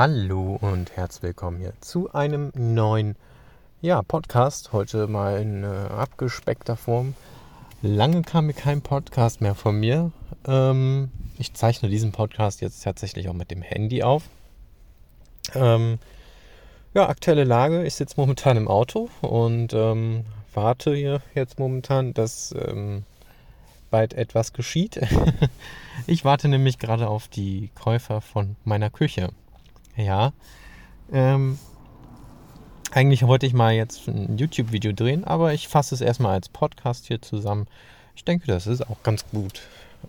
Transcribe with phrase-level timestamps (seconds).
[0.00, 3.16] Hallo und herzlich willkommen hier zu einem neuen
[3.80, 4.72] ja, Podcast.
[4.72, 7.16] Heute mal in äh, abgespeckter Form.
[7.82, 10.12] Lange kam mir kein Podcast mehr von mir.
[10.46, 14.22] Ähm, ich zeichne diesen Podcast jetzt tatsächlich auch mit dem Handy auf.
[15.56, 15.98] Ähm,
[16.94, 17.82] ja, aktuelle Lage.
[17.84, 20.24] Ich sitze momentan im Auto und ähm,
[20.54, 23.02] warte hier jetzt momentan, dass ähm,
[23.90, 25.00] bald etwas geschieht.
[26.06, 29.30] ich warte nämlich gerade auf die Käufer von meiner Küche.
[29.98, 30.32] Ja.
[31.12, 31.58] Ähm,
[32.92, 37.06] eigentlich wollte ich mal jetzt ein YouTube-Video drehen, aber ich fasse es erstmal als Podcast
[37.06, 37.66] hier zusammen.
[38.14, 39.62] Ich denke, das ist auch ganz gut.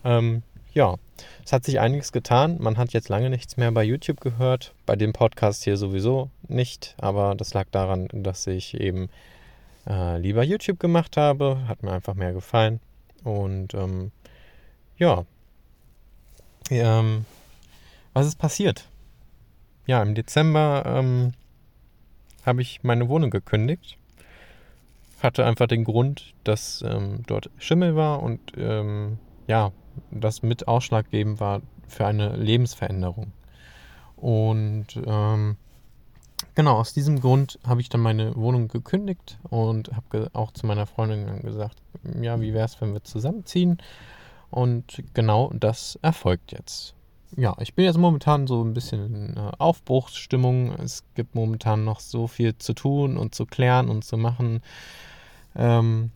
[0.04, 0.44] Ähm,
[0.74, 0.96] ja,
[1.44, 2.58] es hat sich einiges getan.
[2.60, 4.74] Man hat jetzt lange nichts mehr bei YouTube gehört.
[4.86, 6.96] Bei dem Podcast hier sowieso nicht.
[7.02, 9.10] Aber das lag daran, dass ich eben
[9.88, 11.68] äh, lieber YouTube gemacht habe.
[11.68, 12.80] Hat mir einfach mehr gefallen.
[13.24, 14.12] Und ähm,
[14.98, 15.26] ja,
[16.70, 17.26] ähm,
[18.14, 18.86] was ist passiert?
[19.90, 21.32] Ja, im Dezember ähm,
[22.46, 23.98] habe ich meine Wohnung gekündigt.
[25.20, 29.18] Hatte einfach den Grund, dass ähm, dort Schimmel war und ähm,
[29.48, 29.72] ja,
[30.12, 33.32] das mit ausschlaggebend war für eine Lebensveränderung.
[34.16, 35.58] Und ähm,
[36.54, 40.86] genau aus diesem Grund habe ich dann meine Wohnung gekündigt und habe auch zu meiner
[40.86, 41.82] Freundin gesagt,
[42.22, 43.80] ja, wie wäre es, wenn wir zusammenziehen?
[44.52, 46.94] Und genau das erfolgt jetzt.
[47.36, 50.74] Ja, ich bin jetzt momentan so ein bisschen in Aufbruchsstimmung.
[50.74, 54.62] Es gibt momentan noch so viel zu tun und zu klären und zu machen.
[55.56, 56.12] Ähm,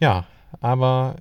[0.00, 0.26] ja,
[0.60, 1.16] aber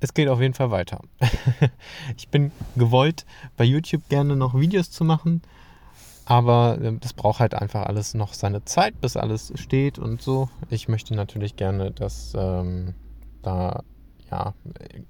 [0.00, 1.00] es geht auf jeden Fall weiter.
[2.16, 5.42] ich bin gewollt, bei YouTube gerne noch Videos zu machen,
[6.24, 10.48] aber ähm, das braucht halt einfach alles noch seine Zeit, bis alles steht und so.
[10.70, 12.94] Ich möchte natürlich gerne, dass ähm,
[13.42, 13.82] da
[14.30, 14.54] ja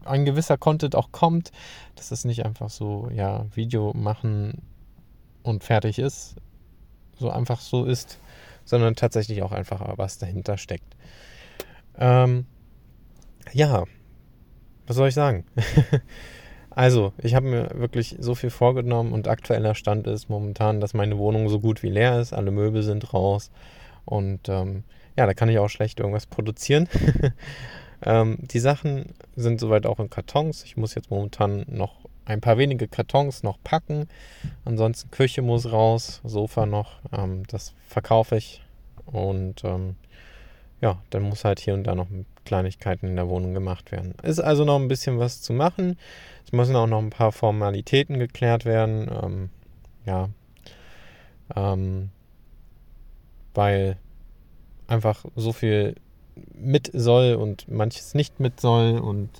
[0.05, 1.53] ein gewisser Content auch kommt,
[1.97, 4.63] dass es nicht einfach so ja Video machen
[5.43, 6.37] und fertig ist,
[7.19, 8.19] so einfach so ist,
[8.65, 10.97] sondern tatsächlich auch einfach was dahinter steckt.
[11.99, 12.47] Ähm,
[13.53, 13.85] ja,
[14.87, 15.45] was soll ich sagen?
[16.71, 21.19] also, ich habe mir wirklich so viel vorgenommen und aktueller Stand ist momentan, dass meine
[21.19, 23.51] Wohnung so gut wie leer ist, alle Möbel sind raus
[24.05, 24.85] und ähm,
[25.17, 26.89] ja, da kann ich auch schlecht irgendwas produzieren.
[28.03, 29.07] ähm, die Sachen
[29.37, 30.65] sind soweit auch in Kartons.
[30.65, 31.95] Ich muss jetzt momentan noch
[32.25, 34.09] ein paar wenige Kartons noch packen.
[34.65, 37.01] Ansonsten Küche muss raus, Sofa noch.
[37.13, 38.63] Ähm, das verkaufe ich
[39.07, 39.97] und ähm,
[40.81, 42.07] ja, dann muss halt hier und da noch
[42.45, 44.15] Kleinigkeiten in der Wohnung gemacht werden.
[44.23, 45.99] Ist also noch ein bisschen was zu machen.
[46.45, 49.11] Es müssen auch noch ein paar Formalitäten geklärt werden.
[49.23, 49.51] Ähm,
[50.07, 50.31] ja,
[51.55, 52.11] ähm,
[53.55, 53.99] weil
[54.87, 55.97] einfach so viel
[56.55, 59.31] mit soll und manches nicht mit soll und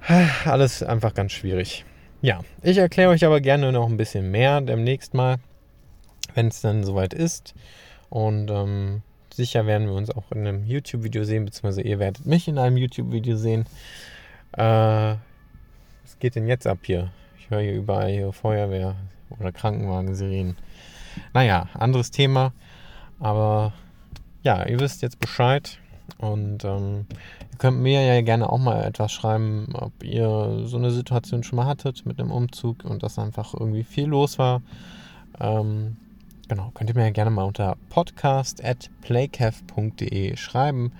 [0.44, 1.84] alles einfach ganz schwierig.
[2.20, 5.36] Ja, ich erkläre euch aber gerne noch ein bisschen mehr demnächst mal,
[6.34, 7.54] wenn es dann soweit ist.
[8.10, 9.02] Und ähm,
[9.38, 12.76] Sicher werden wir uns auch in einem YouTube-Video sehen, beziehungsweise ihr werdet mich in einem
[12.76, 13.66] YouTube-Video sehen.
[14.50, 17.12] Äh, was geht denn jetzt ab hier?
[17.38, 18.96] Ich höre hier überall hier Feuerwehr
[19.38, 20.56] oder Krankenwagen-Sirenen.
[21.34, 22.52] Naja, anderes Thema.
[23.20, 23.74] Aber
[24.42, 25.78] ja, ihr wisst jetzt Bescheid.
[26.16, 27.06] Und ähm,
[27.52, 31.56] ihr könnt mir ja gerne auch mal etwas schreiben, ob ihr so eine Situation schon
[31.56, 34.62] mal hattet mit einem Umzug und dass einfach irgendwie viel los war.
[35.38, 35.96] Ähm,
[36.48, 40.92] Genau, könnt ihr mir ja gerne mal unter podcast.playcaf.de schreiben.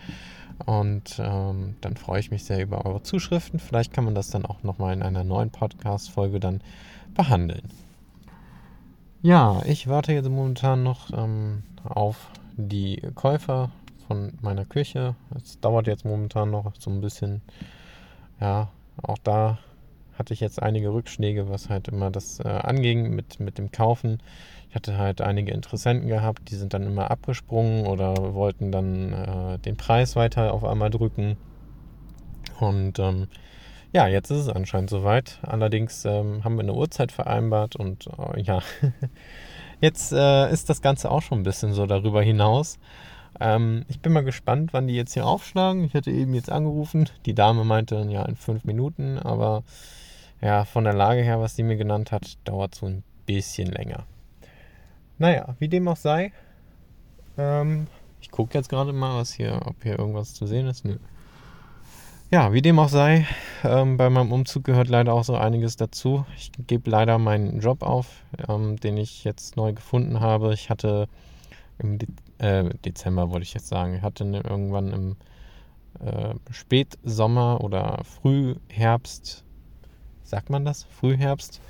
[0.66, 3.58] Und ähm, dann freue ich mich sehr über eure Zuschriften.
[3.58, 6.60] Vielleicht kann man das dann auch nochmal in einer neuen Podcast-Folge dann
[7.14, 7.70] behandeln.
[9.22, 13.70] Ja, ich warte jetzt momentan noch ähm, auf die Käufer
[14.06, 15.14] von meiner Küche.
[15.36, 17.40] Es dauert jetzt momentan noch so ein bisschen.
[18.40, 18.70] Ja,
[19.02, 19.58] auch da
[20.18, 24.18] hatte ich jetzt einige Rückschläge, was halt immer das äh, anging mit, mit dem Kaufen.
[24.68, 29.58] Ich hatte halt einige Interessenten gehabt, die sind dann immer abgesprungen oder wollten dann äh,
[29.58, 31.36] den Preis weiter auf einmal drücken.
[32.60, 33.28] Und ähm,
[33.92, 35.38] ja, jetzt ist es anscheinend soweit.
[35.42, 38.60] Allerdings ähm, haben wir eine Uhrzeit vereinbart und äh, ja,
[39.80, 42.78] jetzt äh, ist das Ganze auch schon ein bisschen so darüber hinaus.
[43.40, 45.84] Ähm, ich bin mal gespannt, wann die jetzt hier aufschlagen.
[45.84, 47.08] Ich hatte eben jetzt angerufen.
[47.26, 49.62] Die Dame meinte, ja, in fünf Minuten, aber
[50.40, 54.06] ja, von der Lage her, was sie mir genannt hat, dauert so ein bisschen länger.
[55.18, 56.32] Naja, wie dem auch sei.
[57.36, 57.88] Ähm,
[58.20, 60.84] ich gucke jetzt gerade mal, was hier, ob hier irgendwas zu sehen ist.
[60.84, 60.96] Nö.
[62.30, 63.26] Ja, wie dem auch sei,
[63.64, 66.26] ähm, bei meinem Umzug gehört leider auch so einiges dazu.
[66.36, 70.52] Ich gebe leider meinen Job auf, ähm, den ich jetzt neu gefunden habe.
[70.52, 71.08] Ich hatte
[71.78, 75.16] im De äh, Dezember, wollte ich jetzt sagen, ich hatte ne, irgendwann im
[76.04, 79.42] äh, Spätsommer oder Frühherbst,
[80.22, 80.84] sagt man das?
[80.84, 81.62] Frühherbst,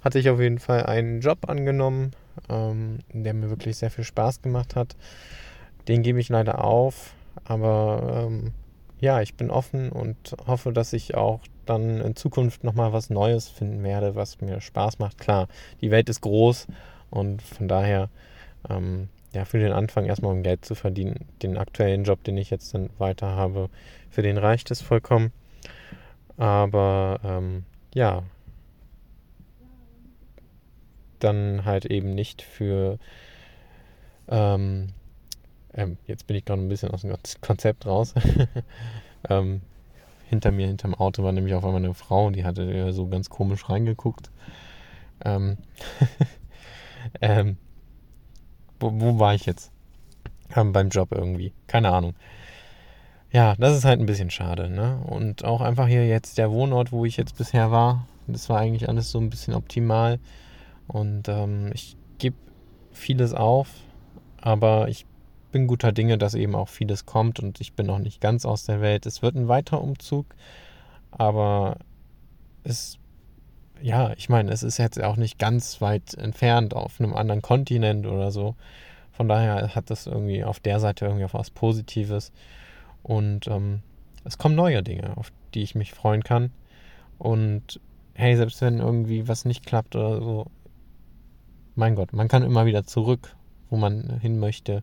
[0.00, 2.12] hatte ich auf jeden Fall einen Job angenommen,
[2.48, 4.96] ähm, der mir wirklich sehr viel Spaß gemacht hat.
[5.86, 7.12] Den gebe ich leider auf,
[7.44, 8.54] aber ähm,
[9.00, 13.48] ja, ich bin offen und hoffe, dass ich auch dann in Zukunft nochmal was Neues
[13.48, 15.18] finden werde, was mir Spaß macht.
[15.18, 15.48] Klar,
[15.80, 16.66] die Welt ist groß
[17.10, 18.08] und von daher,
[18.68, 22.50] ähm, ja, für den Anfang erstmal um Geld zu verdienen, den aktuellen Job, den ich
[22.50, 23.68] jetzt dann weiter habe,
[24.10, 25.32] für den reicht es vollkommen.
[26.36, 27.64] Aber ähm,
[27.94, 28.22] ja,
[31.18, 32.98] dann halt eben nicht für.
[34.28, 34.88] Ähm,
[35.74, 38.14] ähm, jetzt bin ich gerade ein bisschen aus dem Konzept raus.
[39.28, 39.60] ähm,
[40.26, 43.68] hinter mir, hinterm Auto war nämlich auf einmal eine Frau, die hatte so ganz komisch
[43.68, 44.30] reingeguckt.
[45.24, 45.56] Ähm,
[47.20, 47.56] ähm,
[48.78, 49.72] wo, wo, war ich jetzt?
[50.54, 51.52] Ähm, beim Job irgendwie.
[51.66, 52.14] Keine Ahnung.
[53.30, 54.70] Ja, das ist halt ein bisschen schade.
[54.70, 54.98] Ne?
[55.06, 58.88] Und auch einfach hier jetzt der Wohnort, wo ich jetzt bisher war, das war eigentlich
[58.88, 60.18] alles so ein bisschen optimal.
[60.86, 62.36] Und ähm, ich gebe
[62.92, 63.68] vieles auf,
[64.40, 65.06] aber ich
[65.50, 68.64] bin guter Dinge, dass eben auch vieles kommt und ich bin noch nicht ganz aus
[68.64, 69.06] der Welt.
[69.06, 70.26] Es wird ein weiterer Umzug,
[71.10, 71.78] aber
[72.64, 72.98] es,
[73.80, 78.06] ja, ich meine, es ist jetzt auch nicht ganz weit entfernt auf einem anderen Kontinent
[78.06, 78.56] oder so.
[79.12, 82.30] Von daher hat das irgendwie auf der Seite irgendwie auch was Positives.
[83.02, 83.82] Und ähm,
[84.24, 86.52] es kommen neue Dinge, auf die ich mich freuen kann.
[87.18, 87.80] Und
[88.14, 90.46] hey, selbst wenn irgendwie was nicht klappt oder so,
[91.74, 93.34] mein Gott, man kann immer wieder zurück,
[93.70, 94.82] wo man hin möchte.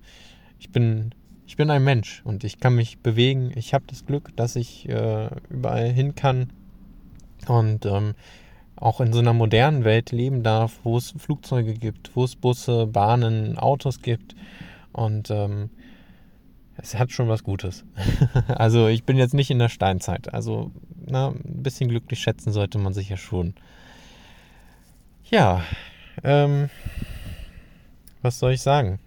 [0.59, 1.13] Ich bin,
[1.45, 3.51] ich bin ein Mensch und ich kann mich bewegen.
[3.55, 6.51] Ich habe das Glück, dass ich äh, überall hin kann
[7.47, 8.15] und ähm,
[8.75, 12.87] auch in so einer modernen Welt leben darf, wo es Flugzeuge gibt, wo es Busse,
[12.87, 14.35] Bahnen, Autos gibt.
[14.91, 15.69] Und ähm,
[16.77, 17.85] es hat schon was Gutes.
[18.47, 20.33] also ich bin jetzt nicht in der Steinzeit.
[20.33, 20.71] Also
[21.05, 23.53] na, ein bisschen glücklich schätzen sollte man sich ja schon.
[25.29, 25.63] Ja,
[26.23, 26.69] ähm,
[28.21, 28.99] was soll ich sagen?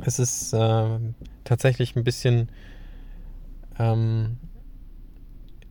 [0.00, 0.98] Es ist äh,
[1.44, 2.48] tatsächlich ein bisschen
[3.78, 4.38] ähm,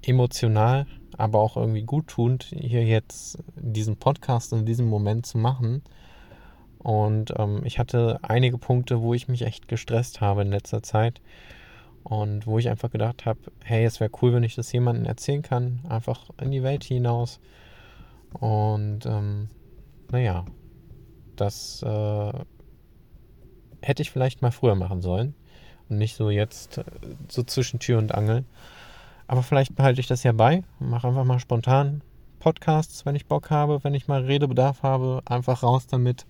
[0.04, 0.86] emotional,
[1.18, 5.82] aber auch irgendwie guttunend, hier jetzt diesen Podcast in diesem Moment zu machen.
[6.78, 11.22] Und ähm, ich hatte einige Punkte, wo ich mich echt gestresst habe in letzter Zeit.
[12.04, 15.44] Und wo ich einfach gedacht habe, hey, es wäre cool, wenn ich das jemandem erzählen
[15.44, 17.40] kann, einfach in die Welt hinaus.
[18.34, 19.50] Und ähm,
[20.12, 20.46] naja,
[21.36, 22.34] das äh,
[23.82, 25.34] hätte ich vielleicht mal früher machen sollen
[25.90, 26.84] und nicht so jetzt äh,
[27.30, 28.44] so zwischen Tür und Angel.
[29.28, 32.02] Aber vielleicht behalte ich das ja bei, mache einfach mal spontan
[32.40, 36.26] Podcasts, wenn ich Bock habe, wenn ich mal Redebedarf habe, einfach raus damit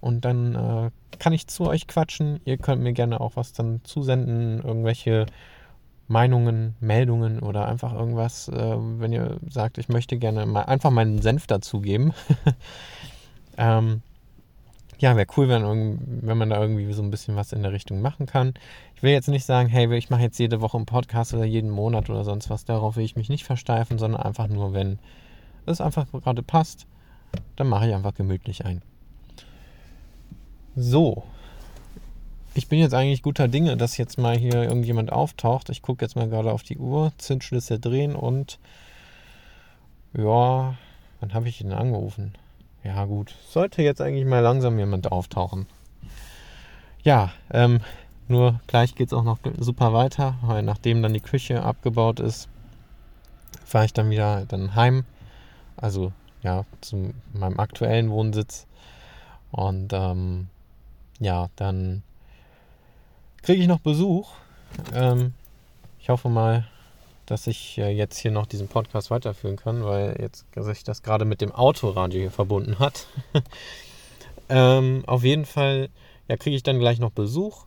[0.00, 2.40] und dann äh, kann ich zu euch quatschen.
[2.44, 5.26] Ihr könnt mir gerne auch was dann zusenden, irgendwelche
[6.08, 11.22] Meinungen, Meldungen oder einfach irgendwas, äh, wenn ihr sagt, ich möchte gerne mal einfach meinen
[11.22, 12.12] Senf dazugeben.
[13.58, 14.02] Ähm,
[14.98, 18.00] ja, wäre cool, wenn, wenn man da irgendwie so ein bisschen was in der Richtung
[18.00, 18.54] machen kann.
[18.94, 21.70] Ich will jetzt nicht sagen, hey, ich mache jetzt jede Woche einen Podcast oder jeden
[21.70, 22.64] Monat oder sonst was.
[22.64, 24.98] Darauf will ich mich nicht versteifen, sondern einfach nur, wenn
[25.66, 26.86] es einfach gerade passt,
[27.56, 28.80] dann mache ich einfach gemütlich ein.
[30.76, 31.24] So.
[32.54, 35.68] Ich bin jetzt eigentlich guter Dinge, dass jetzt mal hier irgendjemand auftaucht.
[35.68, 38.58] Ich gucke jetzt mal gerade auf die Uhr, Zinsschlüssel drehen und
[40.16, 40.74] ja,
[41.20, 42.32] wann habe ich ihn angerufen?
[42.86, 43.34] Ja, gut.
[43.48, 45.66] Sollte jetzt eigentlich mal langsam jemand auftauchen.
[47.02, 47.80] Ja, ähm,
[48.28, 52.48] nur gleich geht es auch noch super weiter, weil nachdem dann die Küche abgebaut ist,
[53.64, 55.04] fahre ich dann wieder dann heim.
[55.76, 56.12] Also
[56.42, 58.68] ja, zu meinem aktuellen Wohnsitz.
[59.50, 60.46] Und ähm,
[61.18, 62.04] ja, dann
[63.42, 64.30] kriege ich noch Besuch.
[64.94, 65.34] Ähm,
[65.98, 66.68] ich hoffe mal,
[67.26, 71.24] dass ich äh, jetzt hier noch diesen Podcast weiterführen kann, weil jetzt sich das gerade
[71.24, 73.06] mit dem Autoradio hier verbunden hat.
[74.48, 75.90] ähm, auf jeden Fall
[76.28, 77.66] ja, kriege ich dann gleich noch Besuch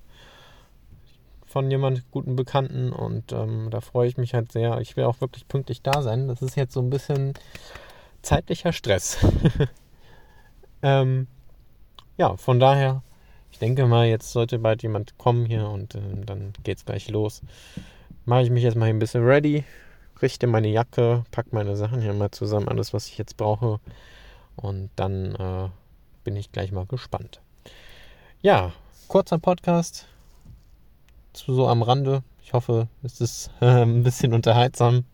[1.46, 4.80] von jemand guten Bekannten und ähm, da freue ich mich halt sehr.
[4.82, 6.28] Ich will auch wirklich pünktlich da sein.
[6.28, 7.34] Das ist jetzt so ein bisschen
[8.22, 9.18] zeitlicher Stress.
[10.84, 11.28] ähm,
[12.18, 13.02] ja, von daher,
[13.52, 17.42] ich denke mal, jetzt sollte bald jemand kommen hier und äh, dann es gleich los
[18.30, 19.64] mache ich mich jetzt mal ein bisschen ready,
[20.22, 23.80] richte meine Jacke, packe meine Sachen hier mal zusammen, alles, was ich jetzt brauche.
[24.56, 25.70] Und dann äh,
[26.24, 27.42] bin ich gleich mal gespannt.
[28.42, 28.72] Ja,
[29.08, 30.06] kurzer Podcast,
[31.34, 32.22] so am Rande.
[32.44, 35.06] Ich hoffe, es ist äh, ein bisschen unterhaltsam.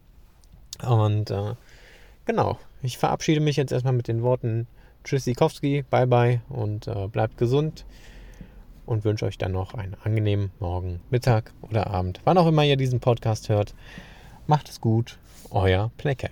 [0.85, 1.53] Und äh,
[2.25, 4.67] genau, ich verabschiede mich jetzt erstmal mit den Worten
[5.05, 7.85] Tschüssikowski, bye bye und äh, bleibt gesund
[8.85, 12.77] und wünsche euch dann noch einen angenehmen Morgen, Mittag oder Abend, wann auch immer ihr
[12.77, 13.73] diesen Podcast hört.
[14.47, 15.17] Macht es gut,
[15.49, 16.31] euer Playkev.